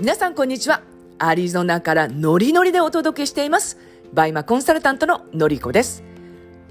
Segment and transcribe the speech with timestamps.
[0.00, 0.80] 皆さんこんにちは。
[1.18, 3.76] アリゾナからノリノリでお届けしています。
[4.14, 6.02] BUYMA コンサルタントののりこです。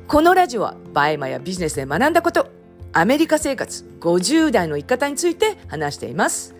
[0.07, 2.49] このラジオは BUYMA やビジネスで学んだこと、
[2.91, 6.55] アメリカ生活50代の生き方について話しています。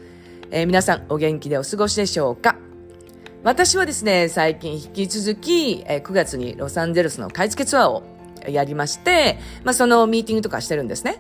[0.52, 2.56] えー、皆さんお元気でお過ごしでしょうか？
[3.44, 8.04] 私はですね、最近引き続き、えー、9月にロサンゼルスの買い付けツアーを
[8.48, 11.20] やりまして、まあ、そのミーティングとかしてるんですね。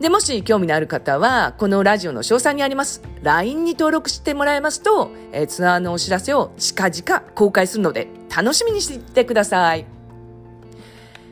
[0.00, 9.86] で、もし興味のある方は、このラジオの詳細にあります LINE に登録してもらえますと、えツアーのお知らせを近々公開するので、楽しみにしていてください。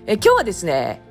[0.06, 1.02] え今日はですね、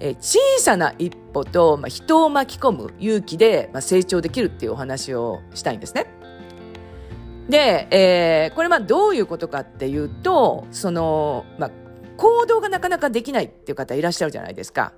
[0.00, 6.06] え小さな一歩と、まあ、人を巻き込む勇気で、まあ、成長できるっていうお話をしたいんですね。
[7.48, 11.70] で、えー、これはどういうことかっていうと、その、まあ、
[12.18, 14.92] 行動がなかなかできないっていう方いらっしゃるじゃないですか。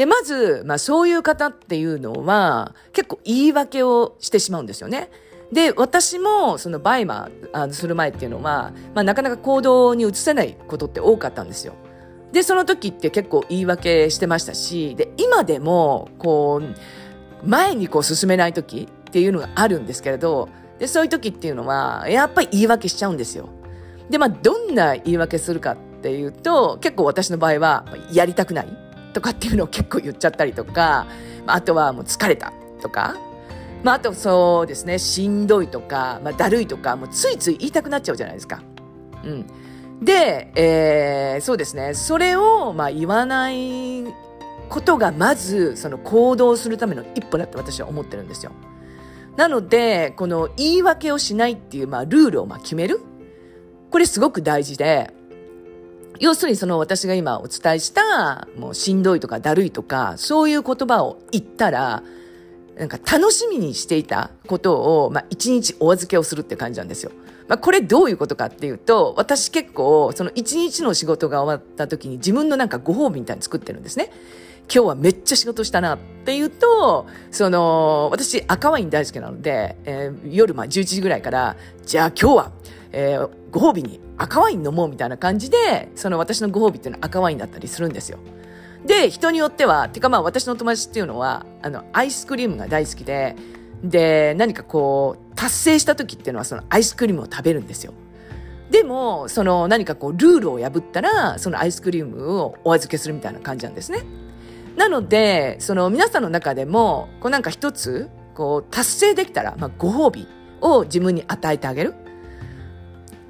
[0.00, 5.10] で、まず、まあそういう方っていうのは、結構言い訳をしてしまうんですよね。
[5.52, 11.74] で、私も、そのバイマーする前っていうのは、まあなかなか行動に移せないことって多かったんですよ。
[12.32, 23.50] で、その時って結構言い訳してましたし、で、今でも、こう、前にこう進めない時っていうのがあるんですけれど、で、そういう時っていうのは、やっぱり言い訳しちゃうんですよ。
[24.08, 28.89] で、まあ、どんな言い訳するかっていうと、結構私の場合は、やりたくない。
[29.12, 31.06] とかっていうのを結構言っちゃったりとか、
[31.46, 33.16] あとはもう疲れたとか、
[33.82, 38.62] まあ、あとそうですね、しんどいとか、まあ、だるいとか、もうついつい言いたくなっちゃうじゃないですか。
[39.24, 39.46] うん。
[40.04, 44.04] で、えー、そうですね、それを、まあ、言わない
[44.68, 48.52] ことが、まず、その行動するための一歩だって私は思ってるんですよ。
[49.36, 53.00] なので、この言い訳をしないっていう、まあ、ルールをまあ決める。
[53.90, 55.12] これすごく大事で、
[56.20, 62.02] 要するにその私が今お伝えした、もうしんどいとかだるいとか、そういう言葉を言ったら、
[62.76, 67.10] なんか楽しみにしていたことを、まあ一日お預けをするって感じなんですよ。
[67.48, 74.12] まあこれどういうことかっていうと、私結構その一日の仕事が終わった時に自分のなんかご褒美みたいに作ってるんですね。
[74.72, 82.52] 今日はめっちゃ仕事したなっていうと、その、私赤ワイン大好きなので、えー、夜まあ11時ぐらいから、じゃあ今日は、
[82.92, 88.18] えー、ご褒美に赤ワイン飲もうみたいな感じで、その私のご褒美っていうのは赤ワインだったりするんですよ。
[88.84, 93.34] で、人によっては、てかまあ私の友達っていうのは、あの、アイスクリームが大好きで、
[93.82, 97.94] で、何かこう、達成した時っていうのはそのアイスクリームを食べるんですよ。
[98.70, 104.02] でも、その何かこう、ルールを破ったら、そのアイスクリームをお預けするみたいな感じなんですね。
[104.76, 110.28] なので、その皆さんの中でも、こうなんか一つ、こう、達成できたら、まあ、ご褒美
[110.60, 111.94] を自分に与えてあげる。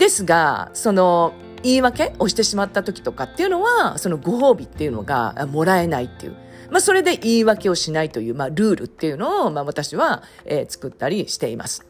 [0.00, 6.36] ですが、その、言い訳をしてしまった時とかっていうのは、そのご褒美っていうのがもらえないっていう。
[6.70, 11.84] まあ、それで言い訳をしないという、まあ、ルールっていうのを、まあ、私は、えー、作ったりしています。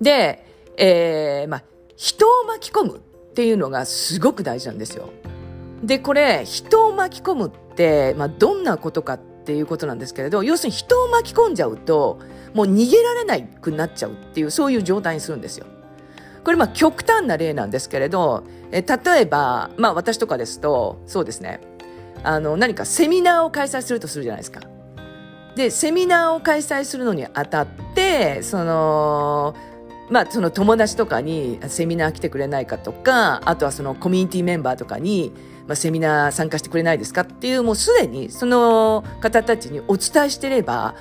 [0.00, 0.46] で、
[0.78, 1.62] えー、まあ、
[1.94, 3.00] 人を巻き込むっ
[3.34, 5.10] ていうのがすごく大事なんですよ。
[5.82, 12.18] で、これ、人を巻き込むって、まあ、どんなことかっていうことなんですけれど、要するに人を巻き込んじゃうと、
[12.54, 15.66] もう逃げられなくなっちゃうっていう、そういう状態にするんですよ。
[16.44, 21.60] これまあ極端な例なんですけれど、え例えば、まあ私とかですと、そうですね、
[22.22, 24.60] あの何かセミナーを開催するとするじゃないですか。
[25.56, 29.54] で、セミナーを開催するのにあたって、その、
[30.10, 35.32] まあ、その友達とかにセミナー来てくれないかとか、あとはそのコミュニティメンバーとかに、
[35.66, 40.94] まあ、セミナー参加してくれないですかっていう、もうすでにその方たちにお伝えしてれば、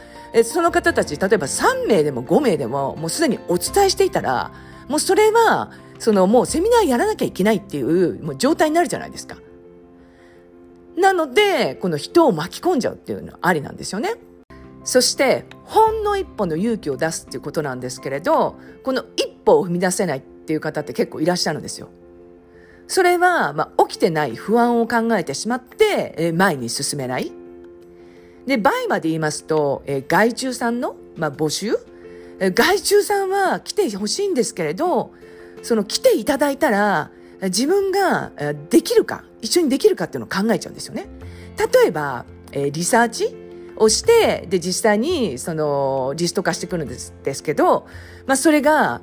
[0.44, 4.52] その方たち、例えば3名でも5名でも、もうすでにお伝えしていたら、
[4.90, 9.38] もうそれは、そのもうセミナーやらなきゃいけないっていうもう状態になるじゃないですか。
[10.98, 14.16] なので、この人を巻き込んじゃうっていうのはありなんですよね。
[14.84, 21.90] そして、ほんの一歩の勇気を出すっていうことなんですけれど、この一歩を踏み出せないっていう方って結構いらっしゃるんですよ。
[22.88, 27.32] それは、まあ、起きてない不安を考えてしまって、え前に進めない。
[28.48, 31.78] で、倍まで言いますと、え外注さんの、まあ、募集
[32.40, 35.12] 外注さんは来てほしいんですけれど、
[35.62, 38.32] その来ていただいたら、自分が
[38.70, 41.08] できるか、一緒にできるかっていうのを考えちゃうんですよね。
[41.58, 43.36] 例えば、リサーチ
[43.76, 47.88] をして、で、実際に、その、リスト化してくるんですですけど、
[48.26, 49.02] まあ、それが、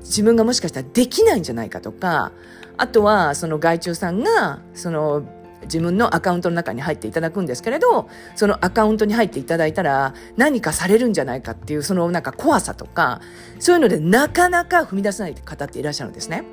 [0.00, 2.32] 自分がもしかしたらできないんじゃないかとか、
[2.76, 5.24] あとは、その外注さんが、その、
[5.66, 13.20] 自分のアカウントの中に入っていただくんですけれど、そのアカウントに入っていただいたら何かされるんじゃないかっていうそのなんか怖さとか、
[13.58, 16.44] そういうのでなかなか踏み出せない方っていらっしゃるんですね。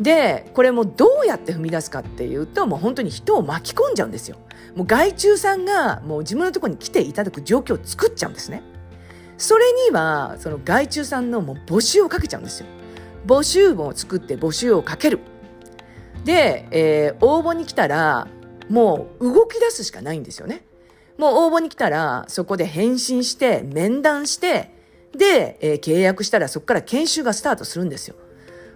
[0.00, 4.36] で、これもどうやって踏み出すかっていうと、もう本当に人を巻き込んじゃうんですよ。
[4.74, 8.62] もう外注さんがもう自分のところに来ていただく状況を作っちゃうんですね。
[9.36, 12.66] それには、その外注さんのもう募集をかけちゃうんですよ。
[13.26, 15.20] 募集を作って募集をかける。
[16.24, 18.28] で、えー、応募に来たら、
[18.68, 20.64] もう動き出すしかないんですよね。
[21.18, 24.72] もう応募に来たら、そこで返信して、面談して、
[25.16, 28.16] で、えー、契約したらそこから研修がスタートするんですよ。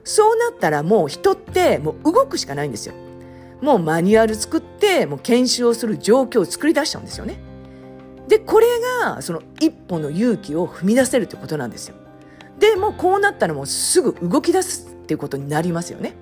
[0.02, 2.94] そうなったらもう人ってもう動くしかないんですよ。
[3.62, 7.38] もうマニュアル作って、もう研修をする状況を作り出しちゃうんですよね。
[8.28, 8.66] で、これ
[9.02, 11.94] がその一歩の勇気を踏み出せるってことなんですよ。
[12.58, 16.14] で、もうこうなったらもうすぐ動き出すっていうことになりますよね。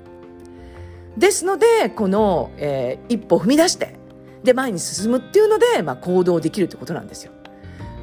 [1.17, 3.97] ですので、この、えー、一歩踏み出して、
[4.43, 7.33] で、前に進むっていうので、まあ、行動できるってことなんですよ。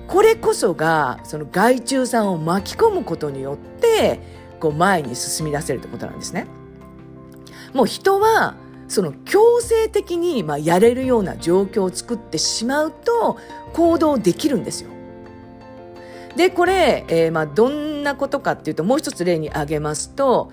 [0.08, 4.20] これこそが、その外注さんを巻き込むことによって、
[4.60, 6.48] こう前に進み出せるってことなんですね。
[7.74, 8.56] もう人は、
[8.88, 13.38] その強制的にまあやれるような状況を作ってしまうと
[13.74, 14.90] 行動できるんですよ。
[16.36, 20.52] で、これ、えー、まあどんなことかっていうと、もう一つ例に挙げますと、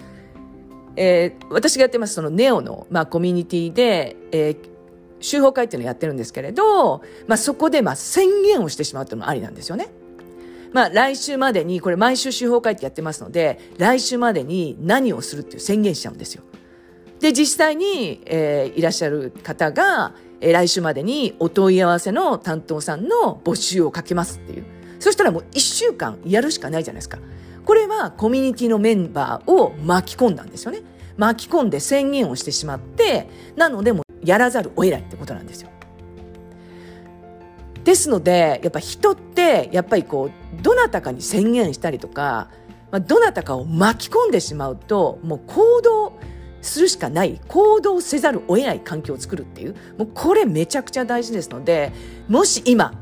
[0.97, 4.57] えー、私がやってますそのネオの、まあ、コミュニティで、えー、
[5.21, 9.89] 集法会っていうのをやってるんですけれど、まあ、そこでまあ宣言をしてしまうっていうのもありなんですよね。
[10.73, 16.43] まあ、来週までに、これ毎週集法会ってやってますので、来週までに何をするっていう宣言しちゃうんですよ。
[17.21, 24.65] で、実際に、えー、いらっしゃる方が、えー、来週までにお問い合わせの担当さんの募集をかけますっていう。
[24.99, 27.19] そしたらもう一週間やるしかないじゃないですか。
[27.67, 30.83] これはコミュニティのメンバーを巻き込んだんですよね。
[31.17, 35.71] 巻き込んで宣言をしてしまって、なのでもやらざるを得ないってことなんですよ。
[37.83, 42.49] ですので、やっぱ人って、やっぱりこう、どなたかに宣言したりとか、
[42.93, 46.13] まあ、どなたかを巻き込んでしまうと、もう行動
[46.63, 51.93] するしかない、行動せざるを得ない環境を作るっていう、もうこれめちゃくちゃ大事ですので、
[52.29, 52.93] もし今、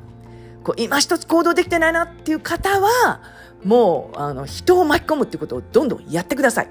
[0.63, 3.21] こう今一つ行動できてないなっていう方は、
[3.65, 6.69] もう、あの、人を巻き込むってことをどんどんやってください。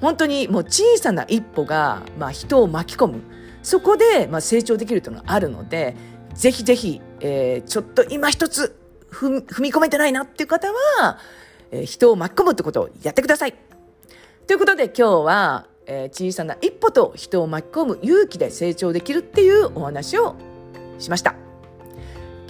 [0.00, 3.20] 本当にもう小さな一歩が、まあ、人を巻き込む。
[3.62, 5.96] そこで、まあ、成長できるというのがあるので、
[6.34, 8.76] ぜひぜひ、えー、ちょっと今一つ
[9.10, 11.18] 踏み込めてないなっていう方は、
[11.70, 13.54] えー、人を巻き込むってことをやってください。
[14.46, 20.34] ということで今日は、えー、小さな一歩と人を巻き込む勇気で成長できるっていうお話を
[20.98, 21.34] しました。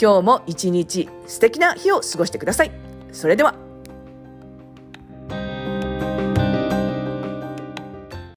[0.00, 2.83] 今日も一日素敵な日を過ごしてください。
[3.14, 3.63] それでは。